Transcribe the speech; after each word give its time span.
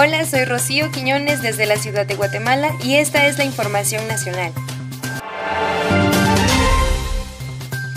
Hola, 0.00 0.24
soy 0.26 0.44
Rocío 0.44 0.92
Quiñones 0.92 1.42
desde 1.42 1.66
la 1.66 1.76
ciudad 1.76 2.06
de 2.06 2.14
Guatemala 2.14 2.70
y 2.84 2.94
esta 2.94 3.26
es 3.26 3.36
la 3.36 3.44
información 3.44 4.06
nacional. 4.06 4.52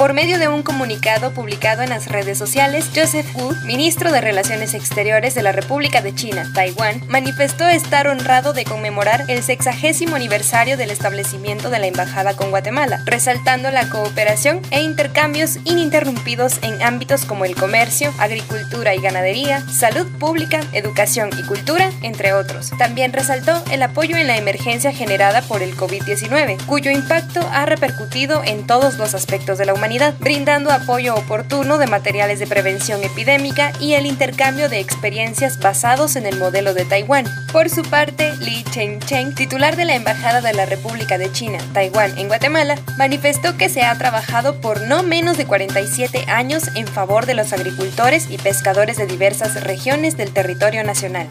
Por 0.02 0.16
medio 0.16 0.40
de 0.40 0.48
un 0.48 0.64
comunicado 0.64 1.32
publicado 1.32 1.84
en 1.84 1.90
las 1.90 2.08
redes 2.08 2.36
sociales, 2.36 2.90
Joseph 2.96 3.36
Wu, 3.36 3.54
ministro 3.66 4.12
de 4.12 4.20
Relaciones 4.20 4.74
Exteriores 4.74 5.36
de 5.36 5.44
la 5.44 5.52
República 5.52 6.02
de 6.02 6.16
China, 6.16 6.50
Taiwán, 6.56 7.04
manifestó 7.08 7.68
estar 7.68 8.08
honrado 8.08 8.52
de 8.54 8.66
conmemorar 8.66 9.26
el 9.28 9.44
sexagésimo 9.44 10.16
aniversario 10.16 10.76
del 10.76 10.90
establecimiento 10.90 11.70
de 11.70 11.78
la 11.78 11.86
embajada 11.86 12.36
con 12.36 12.50
Guatemala, 12.50 13.04
resaltando 13.06 13.70
la 13.70 13.90
cooperación 13.90 14.62
e 14.72 14.82
intercambios 14.82 15.58
ininterrumpidos 15.66 16.58
en 16.64 16.82
ámbitos 16.82 17.26
como 17.26 17.46
el 17.46 17.54
comercio, 17.54 18.12
agricultura 18.18 18.96
y 18.96 19.02
ganadería, 19.02 19.64
salud 19.70 20.08
pública, 20.18 20.62
educación 20.74 21.30
y 21.38 21.44
cultura, 21.44 21.92
entre 22.02 22.34
otros. 22.34 22.72
También 22.80 23.14
resaltó 23.14 23.64
el 23.70 23.84
apoyo 23.84 24.18
en 24.18 24.26
la 24.26 24.38
emergencia 24.38 24.94
generada 24.94 25.44
por 25.44 25.62
el 25.62 25.78
COVID-19, 25.78 26.66
cuyo 26.66 26.90
impacto 26.90 27.48
ha 27.54 27.68
repercutido 27.68 28.42
en 28.44 28.66
todos 28.66 28.98
los 28.98 29.14
aspectos 29.14 29.60
de 29.60 29.68
la 29.68 29.76
humanidad 29.76 29.91
brindando 30.20 30.72
apoyo 30.72 31.16
oportuno 31.16 31.78
de 31.78 31.86
materiales 31.86 32.40
de 32.40 32.48
prevención 32.48 33.04
epidémica 33.04 33.74
y 33.80 33.94
el 33.96 34.06
intercambio 34.06 34.70
de 34.70 34.80
experiencias 34.80 35.60
basados 35.60 36.16
en 36.16 36.26
el 36.26 36.38
modelo 36.38 36.74
de 36.74 36.86
Taiwán. 36.86 37.26
Por 37.52 37.70
su 37.70 37.82
parte, 37.84 38.32
Li 38.38 38.64
Chengcheng, 38.72 39.36
titular 39.36 39.76
de 39.76 39.84
la 39.86 39.96
Embajada 39.96 40.40
de 40.40 40.54
la 40.54 40.66
República 40.66 41.18
de 41.18 41.32
China, 41.32 41.58
Taiwán 41.74 42.18
en 42.18 42.30
Guatemala, 42.30 42.80
manifestó 42.98 43.58
que 43.58 43.68
se 43.68 43.84
ha 43.84 43.98
trabajado 43.98 44.62
por 44.62 44.82
no 44.82 45.04
menos 45.04 45.38
de 45.38 45.46
47 45.46 46.26
años 46.28 46.70
en 46.76 46.88
favor 46.88 47.26
de 47.26 47.34
los 47.34 47.52
agricultores 47.52 48.28
y 48.30 48.38
pescadores 48.38 48.96
de 48.96 49.08
diversas 49.08 49.62
regiones 49.62 50.16
del 50.16 50.32
territorio 50.32 50.86
nacional. 50.86 51.28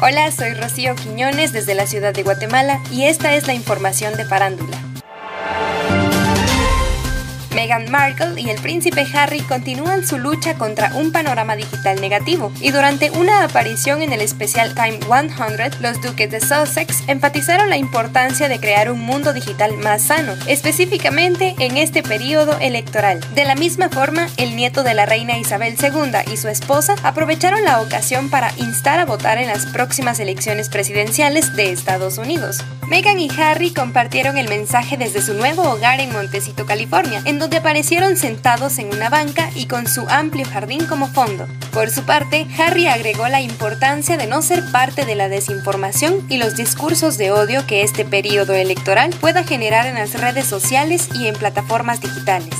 Hola, 0.00 0.32
soy 0.32 0.54
Rocío 0.54 0.96
Quiñones 0.96 1.52
desde 1.52 1.76
la 1.76 1.86
ciudad 1.86 2.12
de 2.12 2.24
Guatemala 2.24 2.80
y 2.90 3.04
esta 3.04 3.36
es 3.36 3.46
la 3.46 3.54
información 3.54 4.16
de 4.16 4.26
Parándula. 4.26 4.91
Meghan 7.72 7.90
Markle 7.90 8.38
y 8.38 8.50
el 8.50 8.60
príncipe 8.60 9.06
Harry 9.14 9.40
continúan 9.40 10.06
su 10.06 10.18
lucha 10.18 10.58
contra 10.58 10.94
un 10.94 11.10
panorama 11.10 11.56
digital 11.56 12.02
negativo 12.02 12.52
y 12.60 12.70
durante 12.70 13.10
una 13.12 13.44
aparición 13.44 14.02
en 14.02 14.12
el 14.12 14.20
especial 14.20 14.74
Time 14.74 14.98
100, 15.00 15.80
los 15.80 16.02
duques 16.02 16.30
de 16.30 16.40
Sussex 16.40 17.04
enfatizaron 17.06 17.70
la 17.70 17.78
importancia 17.78 18.50
de 18.50 18.60
crear 18.60 18.90
un 18.90 19.00
mundo 19.00 19.32
digital 19.32 19.78
más 19.78 20.02
sano, 20.02 20.34
específicamente 20.46 21.54
en 21.60 21.78
este 21.78 22.02
periodo 22.02 22.58
electoral. 22.60 23.20
De 23.34 23.46
la 23.46 23.54
misma 23.54 23.88
forma, 23.88 24.28
el 24.36 24.54
nieto 24.54 24.82
de 24.82 24.92
la 24.92 25.06
reina 25.06 25.38
Isabel 25.38 25.74
II 25.80 26.30
y 26.30 26.36
su 26.36 26.48
esposa 26.48 26.96
aprovecharon 27.02 27.64
la 27.64 27.80
ocasión 27.80 28.28
para 28.28 28.52
instar 28.58 29.00
a 29.00 29.06
votar 29.06 29.38
en 29.38 29.48
las 29.48 29.64
próximas 29.64 30.20
elecciones 30.20 30.68
presidenciales 30.68 31.56
de 31.56 31.72
Estados 31.72 32.18
Unidos. 32.18 32.58
Meghan 32.86 33.18
y 33.18 33.30
Harry 33.40 33.72
compartieron 33.72 34.36
el 34.36 34.50
mensaje 34.50 34.98
desde 34.98 35.22
su 35.22 35.32
nuevo 35.32 35.62
hogar 35.62 36.00
en 36.00 36.12
Montecito, 36.12 36.66
California, 36.66 37.22
en 37.24 37.38
donde 37.38 37.61
aparecieron 37.62 38.16
sentados 38.16 38.80
en 38.80 38.88
una 38.88 39.08
banca 39.08 39.48
y 39.54 39.66
con 39.66 39.86
su 39.86 40.00
amplio 40.08 40.44
jardín 40.44 40.84
como 40.84 41.06
fondo. 41.06 41.46
Por 41.72 41.90
su 41.90 42.02
parte, 42.02 42.44
Harry 42.58 42.88
agregó 42.88 43.28
la 43.28 43.40
importancia 43.40 44.16
de 44.16 44.26
no 44.26 44.42
ser 44.42 44.64
parte 44.72 45.04
de 45.04 45.14
la 45.14 45.28
desinformación 45.28 46.26
y 46.28 46.38
los 46.38 46.56
discursos 46.56 47.18
de 47.18 47.30
odio 47.30 47.64
que 47.64 47.84
este 47.84 48.04
periodo 48.04 48.54
electoral 48.54 49.14
pueda 49.20 49.44
generar 49.44 49.86
en 49.86 49.94
las 49.94 50.20
redes 50.20 50.44
sociales 50.44 51.08
y 51.14 51.28
en 51.28 51.36
plataformas 51.36 52.00
digitales. 52.00 52.50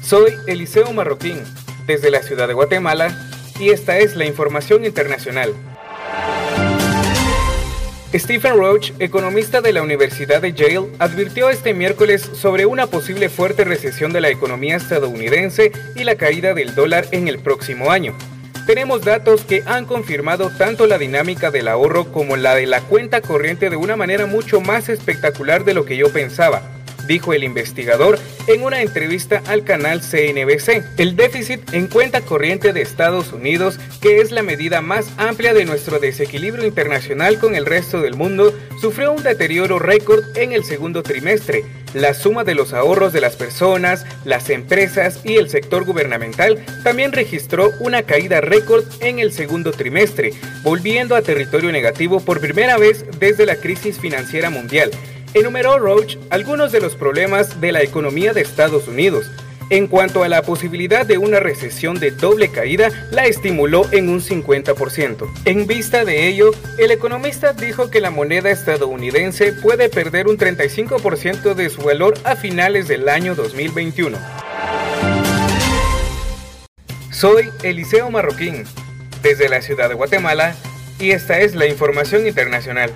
Soy 0.00 0.32
Eliseo 0.46 0.90
Marroquín, 0.94 1.44
desde 1.86 2.10
la 2.10 2.22
ciudad 2.22 2.48
de 2.48 2.54
Guatemala, 2.54 3.14
y 3.60 3.68
esta 3.68 3.98
es 3.98 4.16
la 4.16 4.24
información 4.24 4.86
internacional. 4.86 5.52
Stephen 8.14 8.56
Roach, 8.56 8.92
economista 9.00 9.60
de 9.60 9.74
la 9.74 9.82
Universidad 9.82 10.40
de 10.40 10.54
Yale, 10.54 10.88
advirtió 10.98 11.50
este 11.50 11.74
miércoles 11.74 12.22
sobre 12.32 12.64
una 12.64 12.86
posible 12.86 13.28
fuerte 13.28 13.64
recesión 13.64 14.14
de 14.14 14.22
la 14.22 14.30
economía 14.30 14.76
estadounidense 14.76 15.72
y 15.94 16.04
la 16.04 16.14
caída 16.14 16.54
del 16.54 16.74
dólar 16.74 17.06
en 17.10 17.28
el 17.28 17.38
próximo 17.38 17.90
año. 17.90 18.16
Tenemos 18.66 19.02
datos 19.02 19.44
que 19.44 19.62
han 19.66 19.84
confirmado 19.84 20.50
tanto 20.56 20.86
la 20.86 20.96
dinámica 20.96 21.50
del 21.50 21.68
ahorro 21.68 22.10
como 22.10 22.38
la 22.38 22.54
de 22.54 22.66
la 22.66 22.80
cuenta 22.80 23.20
corriente 23.20 23.68
de 23.68 23.76
una 23.76 23.96
manera 23.96 24.24
mucho 24.24 24.62
más 24.62 24.88
espectacular 24.88 25.64
de 25.64 25.74
lo 25.74 25.84
que 25.84 25.98
yo 25.98 26.10
pensaba 26.10 26.77
dijo 27.08 27.32
el 27.32 27.42
investigador 27.42 28.18
en 28.46 28.62
una 28.62 28.82
entrevista 28.82 29.42
al 29.46 29.64
canal 29.64 30.00
CNBC. 30.00 30.84
El 30.98 31.16
déficit 31.16 31.72
en 31.72 31.88
cuenta 31.88 32.20
corriente 32.20 32.72
de 32.72 32.82
Estados 32.82 33.32
Unidos, 33.32 33.80
que 34.00 34.20
es 34.20 34.30
la 34.30 34.42
medida 34.42 34.80
más 34.80 35.10
amplia 35.16 35.54
de 35.54 35.64
nuestro 35.64 35.98
desequilibrio 35.98 36.66
internacional 36.66 37.40
con 37.40 37.56
el 37.56 37.66
resto 37.66 38.00
del 38.00 38.14
mundo, 38.14 38.56
sufrió 38.80 39.12
un 39.12 39.22
deterioro 39.22 39.78
récord 39.78 40.22
en 40.36 40.52
el 40.52 40.64
segundo 40.64 41.02
trimestre. 41.02 41.64
La 41.94 42.12
suma 42.12 42.44
de 42.44 42.54
los 42.54 42.74
ahorros 42.74 43.14
de 43.14 43.22
las 43.22 43.36
personas, 43.36 44.04
las 44.26 44.50
empresas 44.50 45.20
y 45.24 45.36
el 45.36 45.48
sector 45.48 45.84
gubernamental 45.84 46.62
también 46.84 47.12
registró 47.12 47.72
una 47.80 48.02
caída 48.02 48.42
récord 48.42 48.84
en 49.00 49.18
el 49.18 49.32
segundo 49.32 49.72
trimestre, 49.72 50.34
volviendo 50.62 51.16
a 51.16 51.22
territorio 51.22 51.72
negativo 51.72 52.20
por 52.20 52.40
primera 52.40 52.76
vez 52.76 53.06
desde 53.18 53.46
la 53.46 53.56
crisis 53.56 53.98
financiera 53.98 54.50
mundial 54.50 54.90
enumeró 55.34 55.78
Roach 55.78 56.16
algunos 56.30 56.72
de 56.72 56.80
los 56.80 56.96
problemas 56.96 57.60
de 57.60 57.72
la 57.72 57.82
economía 57.82 58.32
de 58.32 58.40
Estados 58.40 58.88
Unidos. 58.88 59.30
En 59.70 59.86
cuanto 59.86 60.24
a 60.24 60.28
la 60.28 60.42
posibilidad 60.42 61.04
de 61.04 61.18
una 61.18 61.40
recesión 61.40 62.00
de 62.00 62.10
doble 62.10 62.50
caída, 62.50 62.90
la 63.10 63.26
estimuló 63.26 63.84
en 63.92 64.08
un 64.08 64.20
50%. 64.22 65.30
En 65.44 65.66
vista 65.66 66.06
de 66.06 66.26
ello, 66.26 66.52
el 66.78 66.90
economista 66.90 67.52
dijo 67.52 67.90
que 67.90 68.00
la 68.00 68.10
moneda 68.10 68.50
estadounidense 68.50 69.52
puede 69.52 69.90
perder 69.90 70.26
un 70.26 70.38
35% 70.38 71.54
de 71.54 71.68
su 71.68 71.82
valor 71.82 72.14
a 72.24 72.34
finales 72.34 72.88
del 72.88 73.10
año 73.10 73.34
2021. 73.34 74.16
Soy 77.10 77.50
Eliseo 77.62 78.10
Marroquín, 78.10 78.64
desde 79.22 79.50
la 79.50 79.60
ciudad 79.60 79.90
de 79.90 79.96
Guatemala, 79.96 80.54
y 80.98 81.10
esta 81.10 81.40
es 81.40 81.54
la 81.54 81.66
información 81.66 82.26
internacional. 82.26 82.90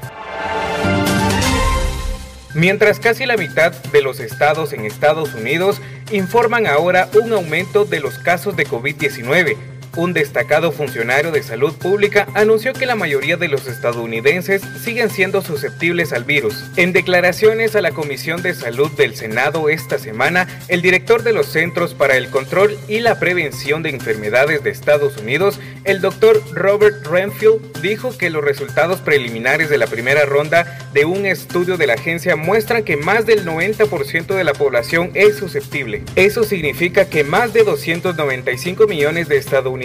Mientras 2.54 3.00
casi 3.00 3.24
la 3.24 3.38
mitad 3.38 3.72
de 3.72 4.02
los 4.02 4.20
estados 4.20 4.74
en 4.74 4.84
Estados 4.84 5.34
Unidos 5.34 5.80
informan 6.10 6.66
ahora 6.66 7.08
un 7.22 7.32
aumento 7.32 7.86
de 7.86 8.00
los 8.00 8.18
casos 8.18 8.56
de 8.56 8.66
COVID-19, 8.66 9.56
un 9.96 10.12
destacado 10.12 10.72
funcionario 10.72 11.32
de 11.32 11.42
salud 11.42 11.74
pública 11.74 12.26
anunció 12.34 12.72
que 12.72 12.86
la 12.86 12.94
mayoría 12.94 13.36
de 13.36 13.48
los 13.48 13.66
estadounidenses 13.66 14.62
siguen 14.82 15.10
siendo 15.10 15.42
susceptibles 15.42 16.12
al 16.12 16.24
virus. 16.24 16.64
En 16.76 16.92
declaraciones 16.92 17.76
a 17.76 17.82
la 17.82 17.92
Comisión 17.92 18.42
de 18.42 18.54
Salud 18.54 18.90
del 18.92 19.14
Senado 19.14 19.68
esta 19.68 19.98
semana, 19.98 20.48
el 20.68 20.80
director 20.80 21.22
de 21.22 21.32
los 21.32 21.46
Centros 21.46 21.94
para 21.94 22.16
el 22.16 22.28
Control 22.30 22.78
y 22.88 23.00
la 23.00 23.18
Prevención 23.18 23.82
de 23.82 23.90
Enfermedades 23.90 24.62
de 24.62 24.70
Estados 24.70 25.18
Unidos, 25.18 25.60
el 25.84 26.00
doctor 26.00 26.42
Robert 26.52 27.06
Renfield, 27.06 27.82
dijo 27.82 28.16
que 28.16 28.30
los 28.30 28.42
resultados 28.42 29.00
preliminares 29.00 29.68
de 29.68 29.78
la 29.78 29.86
primera 29.86 30.24
ronda 30.24 30.78
de 30.94 31.04
un 31.04 31.26
estudio 31.26 31.76
de 31.76 31.86
la 31.86 31.94
agencia 31.94 32.36
muestran 32.36 32.84
que 32.84 32.96
más 32.96 33.26
del 33.26 33.44
90% 33.44 34.34
de 34.34 34.44
la 34.44 34.54
población 34.54 35.10
es 35.14 35.36
susceptible. 35.36 36.02
Eso 36.16 36.44
significa 36.44 37.08
que 37.08 37.24
más 37.24 37.52
de 37.52 37.64
295 37.64 38.86
millones 38.86 39.28
de 39.28 39.36
estadounidenses 39.36 39.81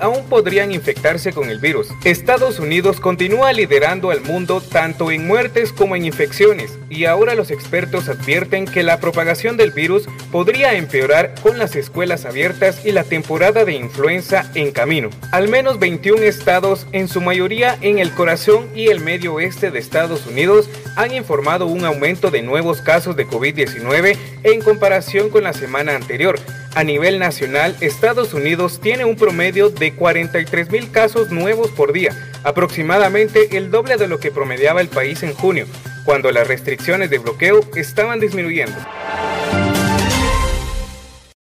aún 0.00 0.24
podrían 0.28 0.72
infectarse 0.72 1.32
con 1.32 1.50
el 1.50 1.58
virus. 1.58 1.88
Estados 2.04 2.58
Unidos 2.58 3.00
continúa 3.00 3.52
liderando 3.52 4.10
al 4.10 4.20
mundo 4.20 4.60
tanto 4.60 5.10
en 5.10 5.26
muertes 5.26 5.72
como 5.72 5.96
en 5.96 6.04
infecciones 6.04 6.78
y 6.88 7.04
ahora 7.04 7.34
los 7.34 7.50
expertos 7.50 8.08
advierten 8.08 8.64
que 8.64 8.82
la 8.82 9.00
propagación 9.00 9.56
del 9.56 9.72
virus 9.72 10.08
podría 10.32 10.74
empeorar 10.74 11.34
con 11.42 11.58
las 11.58 11.76
escuelas 11.76 12.24
abiertas 12.24 12.86
y 12.86 12.92
la 12.92 13.04
temporada 13.04 13.64
de 13.64 13.74
influenza 13.74 14.50
en 14.54 14.72
camino. 14.72 15.10
Al 15.32 15.48
menos 15.48 15.78
21 15.78 16.22
estados, 16.22 16.86
en 16.92 17.08
su 17.08 17.20
mayoría 17.20 17.76
en 17.80 17.98
el 17.98 18.12
corazón 18.12 18.68
y 18.74 18.88
el 18.88 19.00
medio 19.00 19.34
oeste 19.34 19.70
de 19.70 19.78
Estados 19.78 20.26
Unidos, 20.26 20.70
han 20.96 21.12
informado 21.12 21.66
un 21.66 21.84
aumento 21.84 22.30
de 22.30 22.42
nuevos 22.42 22.80
casos 22.80 23.16
de 23.16 23.26
COVID-19 23.26 24.16
en 24.42 24.60
comparación 24.62 25.28
con 25.30 25.44
la 25.44 25.52
semana 25.52 25.94
anterior 25.94 26.40
a 26.74 26.84
nivel 26.84 27.18
nacional, 27.18 27.76
Estados 27.80 28.34
Unidos 28.34 28.80
tiene 28.80 29.04
un 29.04 29.16
promedio 29.16 29.70
de 29.70 29.94
43 29.94 30.70
mil 30.70 30.90
casos 30.90 31.30
nuevos 31.30 31.70
por 31.70 31.92
día, 31.92 32.10
aproximadamente 32.42 33.56
el 33.56 33.70
doble 33.70 33.96
de 33.96 34.08
lo 34.08 34.18
que 34.18 34.32
promediaba 34.32 34.80
el 34.80 34.88
país 34.88 35.22
en 35.22 35.34
junio, 35.34 35.66
cuando 36.04 36.30
las 36.32 36.48
restricciones 36.48 37.10
de 37.10 37.18
bloqueo 37.18 37.60
estaban 37.76 38.20
disminuyendo. 38.20 38.76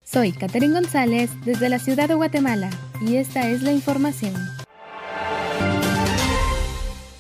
Soy 0.03 0.31
Catherine 0.31 0.74
González 0.74 1.30
desde 1.44 1.68
la 1.68 1.80
ciudad 1.80 2.07
de 2.07 2.15
Guatemala 2.15 2.69
y 3.01 3.18
esta 3.18 3.50
es 3.50 3.62
la 3.62 3.73
información. 3.73 4.33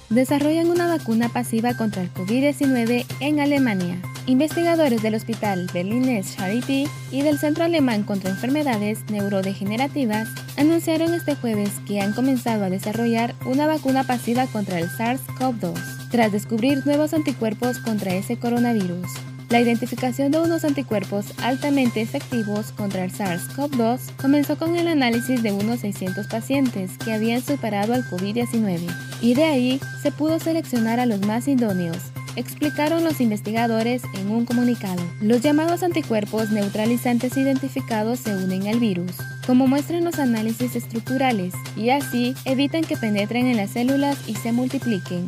Desarrollan 0.09 0.69
una 0.69 0.87
vacuna 0.87 1.27
pasiva 1.27 1.75
contra 1.75 2.01
el 2.01 2.13
COVID-19 2.13 3.05
en 3.19 3.39
Alemania. 3.41 4.01
Investigadores 4.27 5.01
del 5.01 5.15
Hospital 5.15 5.69
Berlinés 5.73 6.35
Charité 6.35 6.85
y 7.11 7.21
del 7.21 7.39
Centro 7.39 7.63
Alemán 7.63 8.03
contra 8.03 8.29
Enfermedades 8.29 8.99
Neurodegenerativas 9.09 10.27
anunciaron 10.57 11.13
este 11.13 11.35
jueves 11.35 11.71
que 11.87 12.01
han 12.01 12.11
comenzado 12.11 12.65
a 12.65 12.69
desarrollar 12.69 13.33
una 13.45 13.67
vacuna 13.67 14.03
pasiva 14.03 14.45
contra 14.47 14.79
el 14.79 14.89
SARS-CoV-2, 14.89 16.09
tras 16.11 16.33
descubrir 16.33 16.85
nuevos 16.85 17.13
anticuerpos 17.13 17.79
contra 17.79 18.15
ese 18.15 18.35
coronavirus. 18.35 19.07
La 19.49 19.61
identificación 19.61 20.29
de 20.29 20.41
unos 20.41 20.65
anticuerpos 20.65 21.27
altamente 21.41 22.01
efectivos 22.01 22.73
contra 22.73 23.05
el 23.05 23.13
SARS-CoV-2 23.13 24.17
comenzó 24.21 24.57
con 24.57 24.75
el 24.75 24.89
análisis 24.89 25.41
de 25.41 25.53
unos 25.53 25.79
600 25.79 26.27
pacientes 26.27 26.97
que 26.97 27.13
habían 27.13 27.41
superado 27.41 27.93
al 27.93 28.03
COVID-19 28.03 28.93
y 29.21 29.35
de 29.35 29.45
ahí 29.45 29.79
se 30.01 30.11
pudo 30.11 30.37
seleccionar 30.41 30.99
a 30.99 31.05
los 31.05 31.21
más 31.21 31.47
idóneos, 31.47 32.11
explicaron 32.37 33.03
los 33.03 33.19
investigadores 33.19 34.03
en 34.13 34.29
un 34.29 34.45
comunicado. 34.45 35.01
Los 35.19 35.41
llamados 35.41 35.81
anticuerpos 35.81 36.51
neutralizantes 36.51 37.35
identificados 37.35 38.19
se 38.19 38.35
unen 38.35 38.67
al 38.67 38.79
virus, 38.79 39.11
como 39.45 39.67
muestran 39.67 40.05
los 40.05 40.19
análisis 40.19 40.75
estructurales, 40.75 41.53
y 41.75 41.89
así 41.89 42.35
evitan 42.45 42.83
que 42.83 42.95
penetren 42.95 43.47
en 43.47 43.57
las 43.57 43.71
células 43.71 44.17
y 44.27 44.35
se 44.35 44.51
multipliquen. 44.51 45.27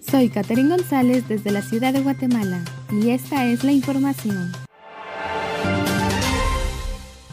Soy 0.00 0.30
Catherine 0.30 0.70
González 0.70 1.28
desde 1.28 1.50
la 1.50 1.60
ciudad 1.60 1.92
de 1.92 2.00
Guatemala 2.00 2.64
y 2.90 3.10
esta 3.10 3.44
es 3.44 3.64
la 3.64 3.72
información. 3.72 4.52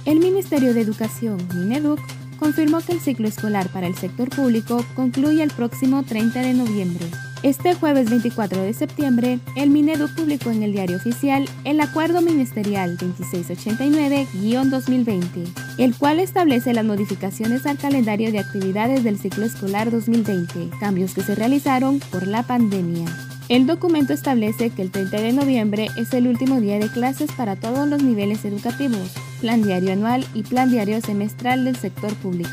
El 0.05 0.19
Ministerio 0.19 0.73
de 0.73 0.81
Educación, 0.81 1.37
Mineduc, 1.55 1.99
confirmó 2.43 2.81
que 2.81 2.91
el 2.91 2.99
ciclo 2.99 3.29
escolar 3.29 3.69
para 3.69 3.87
el 3.87 3.95
sector 3.95 4.29
público 4.29 4.85
concluye 4.97 5.41
el 5.41 5.51
próximo 5.51 6.03
30 6.03 6.41
de 6.41 6.53
noviembre. 6.53 7.05
Este 7.41 7.73
jueves 7.73 8.09
24 8.09 8.61
de 8.61 8.73
septiembre, 8.73 9.39
el 9.55 9.69
Mineduc 9.69 10.13
publicó 10.13 10.51
en 10.51 10.61
el 10.61 10.73
diario 10.73 10.97
oficial 10.97 11.47
el 11.63 11.79
Acuerdo 11.79 12.21
Ministerial 12.21 12.97
2689-2020, 12.97 15.77
el 15.77 15.95
cual 15.95 16.19
establece 16.19 16.73
las 16.73 16.83
modificaciones 16.83 17.65
al 17.65 17.77
calendario 17.77 18.33
de 18.33 18.39
actividades 18.39 19.05
del 19.05 19.17
ciclo 19.17 19.45
escolar 19.45 19.89
2020, 19.89 20.69
cambios 20.81 21.13
que 21.13 21.23
se 21.23 21.35
realizaron 21.35 22.01
por 22.11 22.27
la 22.27 22.43
pandemia. 22.43 23.05
El 23.53 23.67
documento 23.67 24.13
establece 24.13 24.71
que 24.71 24.81
el 24.81 24.89
30 24.89 25.21
de 25.21 25.31
noviembre 25.31 25.87
es 25.95 26.11
el 26.15 26.27
último 26.27 26.59
día 26.59 26.79
de 26.79 26.89
clases 26.89 27.31
para 27.33 27.55
todos 27.55 27.87
los 27.87 28.01
niveles 28.01 28.45
educativos, 28.45 29.11
plan 29.41 29.61
diario 29.61 29.93
anual 29.93 30.25
y 30.33 30.41
plan 30.41 30.71
diario 30.71 30.99
semestral 31.01 31.63
del 31.63 31.75
sector 31.75 32.15
público. 32.15 32.49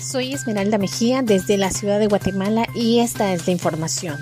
Soy 0.00 0.32
Esmeralda 0.32 0.78
Mejía 0.78 1.22
desde 1.22 1.58
la 1.58 1.70
ciudad 1.70 2.00
de 2.00 2.08
Guatemala 2.08 2.66
y 2.74 2.98
esta 2.98 3.32
es 3.32 3.46
la 3.46 3.52
información. 3.52 4.16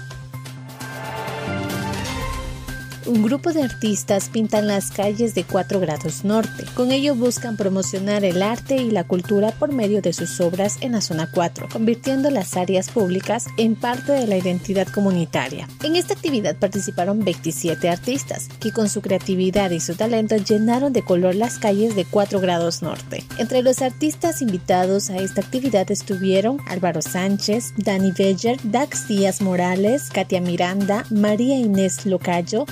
Un 3.09 3.23
grupo 3.23 3.53
de 3.53 3.63
artistas 3.63 4.29
pintan 4.29 4.67
las 4.67 4.91
calles 4.91 5.35
de 5.35 5.45
4 5.45 5.81
grados 5.81 6.25
norte. 6.25 6.65
Con 6.75 6.93
ello 6.93 7.15
buscan 7.15 7.57
promocionar 7.57 8.25
el 8.25 8.43
arte 8.43 8.77
y 8.77 8.91
la 8.91 9.05
cultura 9.05 9.51
por 9.53 9.73
medio 9.73 10.03
de 10.03 10.13
sus 10.13 10.41
obras 10.41 10.77
en 10.83 10.93
la 10.93 11.01
zona 11.01 11.31
4, 11.33 11.69
convirtiendo 11.73 12.31
las 12.31 12.57
áreas 12.57 12.91
públicas 12.91 13.47
en 13.57 13.75
parte 13.77 14.13
de 14.13 14.27
la 14.27 14.37
identidad 14.37 14.87
comunitaria. 14.89 15.69
En 15.83 15.97
esta 15.97 16.15
actividad 16.15 16.57
participaron 16.57 17.25
27 17.25 17.89
artistas, 17.89 18.49
que 18.61 18.73
con 18.73 18.89
su 18.91 19.01
creatividad 19.01 19.71
y 19.71 19.81
su 19.81 19.95
talento 19.95 20.37
llenaron 20.37 20.93
de 20.93 21.03
color 21.03 21.35
las 21.35 21.59
calles 21.59 21.97
de 21.97 22.05
4 22.05 22.41
grados 22.41 22.83
norte. 22.83 23.25
Entre 23.39 23.63
los 23.63 23.81
artistas 23.81 24.43
invitados 24.43 25.09
a 25.09 25.17
esta 25.17 25.41
actividad 25.41 25.91
estuvieron 25.91 26.59
Álvaro 26.67 27.01
Sánchez, 27.01 27.73
Dani 27.79 28.13
Beller, 28.13 28.59
Dax 28.65 29.09
Díaz 29.09 29.41
Morales, 29.41 30.11
Katia 30.13 30.43
Miranda, 30.43 31.05
María 31.11 31.57
Inés 31.59 32.05
Locayo, 32.05 32.67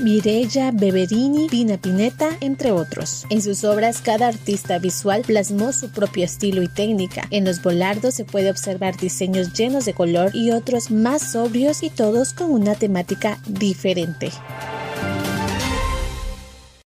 Beverini, 0.73 1.47
Pina 1.49 1.77
Pineta, 1.77 2.37
entre 2.41 2.73
otros. 2.73 3.27
En 3.31 3.41
sus 3.41 3.63
obras, 3.63 4.01
cada 4.01 4.27
artista 4.27 4.81
visual 4.81 5.23
plasmó 5.25 5.73
su 5.73 5.91
propio 5.91 6.25
estilo 6.25 6.63
y 6.63 6.69
técnica. 6.69 7.29
En 7.31 7.45
los 7.45 7.63
volardos 7.63 8.15
se 8.15 8.25
puede 8.25 8.51
observar 8.51 8.97
diseños 8.97 9.53
llenos 9.53 9.85
de 9.85 9.95
color 9.95 10.35
y 10.35 10.51
otros 10.51 10.91
más 10.91 11.31
sobrios 11.31 11.85
y 11.85 11.91
todos 11.91 12.33
con 12.33 12.51
una 12.51 12.75
temática 12.75 13.39
diferente. 13.47 14.33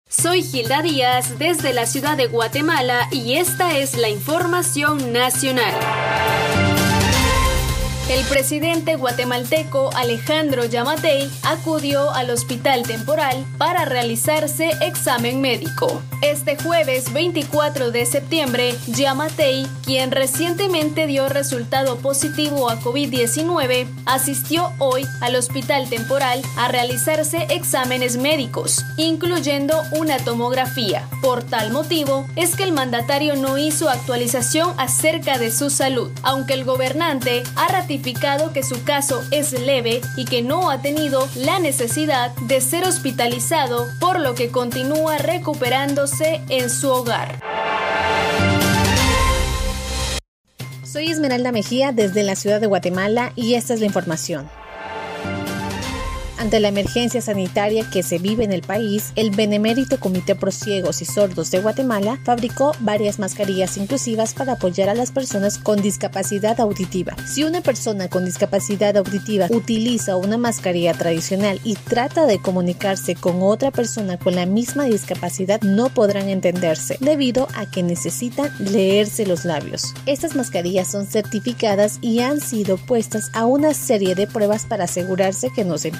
Soy 0.10 0.42
Gilda 0.42 0.82
Díaz 0.82 1.38
desde 1.38 1.74
la 1.74 1.86
ciudad 1.86 2.18
de 2.18 2.26
Guatemala 2.26 3.08
y 3.12 3.34
esta 3.34 3.78
es 3.78 3.96
la 3.98 4.10
información 4.10 5.14
nacional. 5.14 5.76
Presidente 8.30 8.98
guatemalteco 8.98 9.90
Alejandro 9.96 10.66
Yamatei 10.66 11.32
acudió 11.44 12.12
al 12.12 12.30
hospital 12.30 12.84
temporal 12.84 13.46
para 13.58 13.86
realizarse 13.86 14.72
examen 14.82 15.40
médico. 15.40 16.02
Este 16.22 16.58
jueves 16.58 17.14
24 17.14 17.92
de 17.92 18.06
septiembre, 18.06 18.76
Yamatei, 18.88 19.66
quien 19.86 20.12
recientemente 20.12 21.08
dio 21.08 21.30
resultado 21.30 21.98
positivo 22.00 22.70
a 22.70 22.78
COVID-19, 22.82 23.88
asistió 24.06 24.74
hoy 24.80 25.06
al 25.22 25.36
hospital 25.36 25.90
temporal 25.90 26.42
a 26.58 26.68
realizarse 26.68 27.48
exámenes 27.50 28.18
médicos, 28.18 28.84
incluyendo 28.98 29.82
una 29.92 30.18
tomografía. 30.18 31.08
Por 31.22 31.44
tal 31.44 31.72
motivo, 31.72 32.28
es 32.36 32.58
que 32.58 32.64
el 32.64 32.74
mandatario 32.74 33.36
no 33.38 33.58
hizo 33.58 33.90
actualización 33.90 34.74
acerca 34.78 35.38
de 35.38 35.50
su 35.50 35.70
salud, 35.70 36.12
aunque 36.24 36.56
el 36.56 36.66
gobernante 36.66 37.44
ha 37.56 37.68
ratificado 37.70 38.17
que 38.20 38.64
su 38.64 38.84
caso 38.84 39.22
es 39.32 39.52
leve 39.54 40.02
y 40.16 40.26
que 40.26 40.42
no 40.42 40.72
ha 40.72 40.82
tenido 40.82 41.28
la 41.36 41.60
necesidad 41.60 42.36
de 42.48 42.62
ser 42.62 42.84
hospitalizado, 42.84 43.86
por 44.00 44.20
lo 44.20 44.34
que 44.34 44.50
continúa 44.50 45.18
recuperándose 45.20 46.42
en 46.50 46.70
su 46.70 46.90
hogar. 46.90 47.40
Soy 50.84 51.12
Esmeralda 51.12 51.52
Mejía 51.52 51.92
desde 51.92 52.24
la 52.24 52.36
ciudad 52.36 52.60
de 52.60 52.66
Guatemala 52.66 53.34
y 53.36 53.54
esta 53.54 53.76
es 53.76 53.82
la 53.82 53.86
información. 53.86 54.50
Ante 56.40 56.60
la 56.60 56.68
emergencia 56.68 57.20
sanitaria 57.20 57.90
que 57.90 58.04
se 58.04 58.20
vive 58.20 58.44
en 58.44 58.52
el 58.52 58.62
país, 58.62 59.12
el 59.16 59.32
Benemérito 59.32 60.00
Comité 60.00 60.36
Pro 60.36 60.52
Ciegos 60.52 61.02
y 61.02 61.06
Sordos 61.06 61.50
de 61.50 61.60
Guatemala 61.60 62.20
fabricó 62.24 62.74
varias 62.80 63.18
mascarillas 63.18 63.76
inclusivas 63.78 64.36
para 64.36 64.54
apoyar 64.54 64.88
a 64.88 64.94
las 64.94 65.12
personas 65.12 65.58
con 65.58 65.82
discapacidad 65.82 66.60
auditiva. 66.60 67.16
Si 67.26 67.44
una 67.44 67.62
persona 67.62 68.08
con 68.08 68.24
discapacidad 68.24 68.96
auditiva 68.98 69.48
utiliza 69.50 70.16
una 70.16 70.38
mascarilla 70.38 70.94
tradicional 70.94 71.60
y 71.64 71.74
trata 71.74 72.28
de 72.28 72.40
comunicarse 72.40 73.16
con 73.16 73.42
otra 73.42 73.72
persona 73.72 74.18
con 74.18 74.36
la 74.36 74.46
misma 74.46 74.86
discapacidad, 74.86 75.62
no 75.62 75.90
podrán 75.90 76.30
entenderse 76.30 76.98
debido 77.02 77.48
a 77.56 77.66
que 77.66 77.82
necesitan 77.82 78.52
leerse 78.60 79.26
los 79.26 79.44
labios. 79.44 79.96
Estas 80.06 80.36
mascarillas 80.36 80.92
son 80.92 81.08
certificadas 81.08 81.98
y 82.02 82.20
han 82.20 82.42
sido 82.42 82.78
puestas 82.78 83.32
a 83.34 83.46
una 83.46 83.74
serie 83.74 84.14
de 84.14 84.28
pruebas 84.28 84.66
para 84.66 84.84
asegurarse 84.84 85.50
que 85.56 85.66
no 85.66 85.80
se 85.80 85.92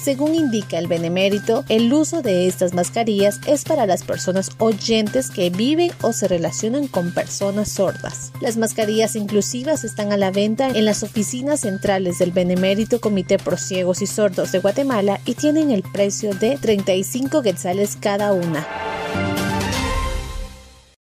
Según 0.00 0.34
indica 0.34 0.78
el 0.78 0.86
Benemérito, 0.86 1.64
el 1.68 1.92
uso 1.92 2.22
de 2.22 2.46
estas 2.46 2.74
mascarillas 2.74 3.40
es 3.46 3.64
para 3.64 3.86
las 3.86 4.02
personas 4.02 4.50
oyentes 4.58 5.30
que 5.30 5.50
viven 5.50 5.90
o 6.02 6.12
se 6.12 6.28
relacionan 6.28 6.86
con 6.88 7.12
personas 7.12 7.70
sordas. 7.70 8.32
Las 8.40 8.56
mascarillas 8.56 9.16
inclusivas 9.16 9.84
están 9.84 10.12
a 10.12 10.16
la 10.16 10.30
venta 10.30 10.68
en 10.68 10.84
las 10.84 11.02
oficinas 11.02 11.60
centrales 11.60 12.18
del 12.18 12.32
Benemérito 12.32 13.00
Comité 13.00 13.38
Pro 13.38 13.56
Ciegos 13.56 14.02
y 14.02 14.06
Sordos 14.06 14.52
de 14.52 14.60
Guatemala 14.60 15.20
y 15.24 15.34
tienen 15.34 15.70
el 15.70 15.82
precio 15.82 16.34
de 16.34 16.56
35 16.56 17.42
quetzales 17.42 17.96
cada 18.00 18.32
una. 18.32 18.87